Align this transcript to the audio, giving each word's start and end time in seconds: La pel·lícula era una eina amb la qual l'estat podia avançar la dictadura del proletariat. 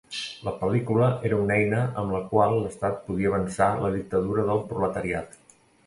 La 0.45 0.53
pel·lícula 0.61 1.09
era 1.29 1.39
una 1.41 1.59
eina 1.65 1.83
amb 2.03 2.15
la 2.17 2.23
qual 2.33 2.55
l'estat 2.63 2.99
podia 3.11 3.33
avançar 3.35 3.71
la 3.87 3.95
dictadura 4.01 4.51
del 4.53 4.69
proletariat. 4.75 5.43